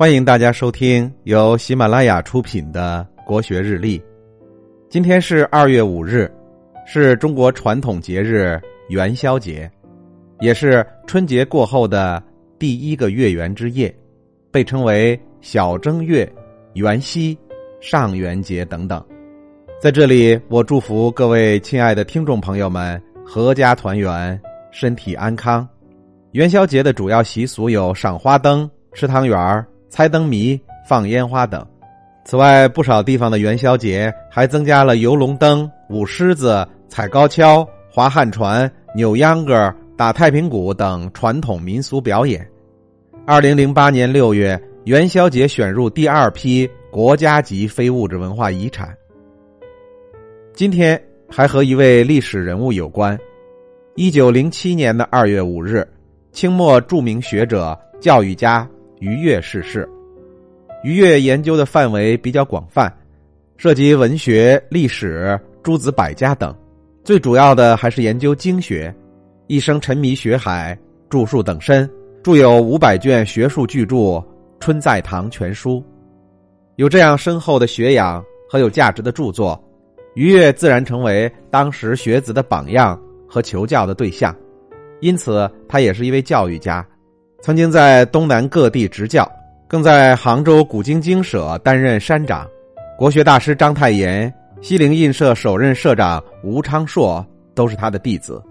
[0.00, 3.98] 欢迎大家收听由喜马拉雅出品的《国学日历》。
[4.88, 6.26] 今天是二月五日，
[6.86, 8.58] 是中国传统节日
[8.88, 9.70] 元宵节，
[10.38, 12.22] 也是春节过后的
[12.58, 13.94] 第一个月圆之夜，
[14.50, 16.26] 被称为小正月、
[16.72, 17.36] 元夕、
[17.78, 19.04] 上元节等等。
[19.82, 24.40] 在这里，我祝福各位亲爱的听众朋友们阖家团圆，
[24.70, 25.68] 身体安康。
[26.32, 29.66] 元宵节的主要习俗有赏花灯、吃汤圆儿。
[29.90, 31.66] 猜灯谜、放烟花等。
[32.24, 42.46] 此外，不少地方的元宵节还增加了游龙灯、舞狮子、踩高跷、划旱船、扭秧歌、打太平鼓等传统民俗表演。
[43.26, 48.96] 二零零八年六月，元宵节选入第二批国家级非物质文化遗产。
[50.54, 53.18] 今天还和一位历史人物有关。
[53.96, 55.86] 一九零七年的二月五日，
[56.32, 58.68] 清末著名学者、教育家。
[59.00, 59.88] 于越逝世。
[60.84, 62.90] 于越研究的范围比较广泛，
[63.56, 66.54] 涉及文学、历史、诸子百家等，
[67.04, 68.94] 最主要的还是研究经学。
[69.46, 70.78] 一生沉迷学海，
[71.08, 71.90] 著述等身，
[72.22, 73.96] 著有五百卷学术巨著
[74.60, 75.78] 《春在堂全书》。
[76.76, 79.60] 有这样深厚的学养和有价值的著作，
[80.14, 84.34] 于越自然成为当时学子的榜样和求教的对象。
[85.00, 86.86] 因此，他也是一位教育家。
[87.42, 89.26] 曾经在东南各地执教，
[89.66, 92.46] 更在杭州古今经舍担任山长。
[92.98, 97.24] 国学大师章太炎、西泠印社首任社长吴昌硕
[97.54, 98.42] 都是他的弟子。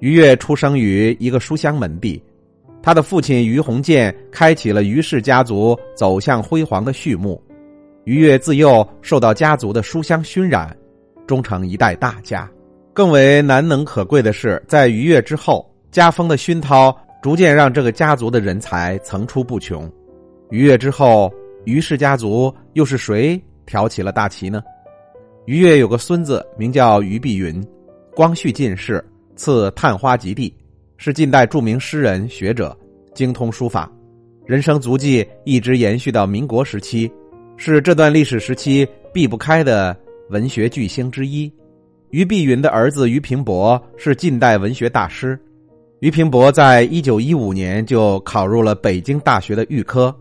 [0.00, 2.22] 于越出生于一个书香门第，
[2.82, 7.42] 他的父亲于鸿渐开启了于氏家族走向辉煌的序幕。
[8.04, 10.76] 于越自幼受到家族的书香熏染，
[11.26, 12.46] 终成一代大家。
[12.92, 16.94] 更为难能可贵的是，在于越之后，家风的熏陶。
[17.24, 19.90] 逐渐让这个家族的人才层出不穷。
[20.50, 21.32] 于越之后，
[21.64, 24.62] 于氏家族又是谁挑起了大旗呢？
[25.46, 27.66] 于越有个孙子名叫于碧云，
[28.14, 29.02] 光绪进士，
[29.36, 30.54] 赐探花及第，
[30.98, 32.76] 是近代著名诗人学者，
[33.14, 33.90] 精通书法，
[34.44, 37.10] 人生足迹一直延续到民国时期，
[37.56, 39.96] 是这段历史时期避不开的
[40.28, 41.50] 文学巨星之一。
[42.10, 45.40] 于碧云的儿子于平伯是近代文学大师。
[46.00, 50.14] 俞平伯在一九一五年就考入了北京大学的预科，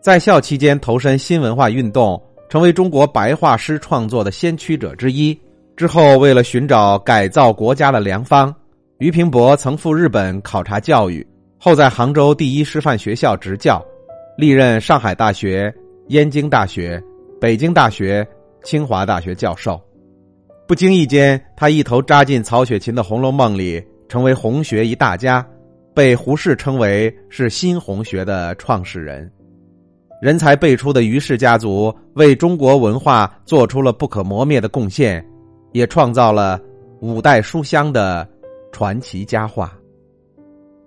[0.00, 5.36] 在校期间投身新文化运动，成为中国白话诗创作的先驱者之一。
[5.76, 8.54] 之后，为了寻找改造国家的良方，
[8.98, 11.26] 于平伯曾赴日本考察教育，
[11.58, 13.84] 后在杭州第一师范学校执教，
[14.38, 15.74] 历任上海大学、
[16.08, 17.02] 燕京大学、
[17.40, 18.24] 北京大学、
[18.62, 19.80] 清华大学教授。
[20.68, 23.82] 不经意间，他一头扎进曹雪芹的《红楼梦》里。
[24.08, 25.46] 成为红学一大家，
[25.94, 29.30] 被胡适称为是新红学的创始人。
[30.22, 35.24] 人才辈出的于氏家族为中国文化做出了不可磨灭的贡献，
[35.72, 36.58] 也创造了
[37.00, 38.26] 五代书香的
[38.72, 39.76] 传奇佳话。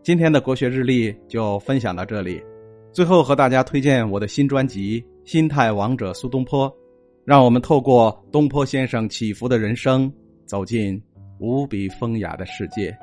[0.01, 2.41] 今天的国学日历就分享到这里，
[2.91, 6.67] 最后和大家推荐我的新专辑《心态王者苏东坡》，
[7.25, 10.11] 让我们透过东坡先生起伏的人生，
[10.45, 10.99] 走进
[11.39, 12.97] 无比风雅的世界。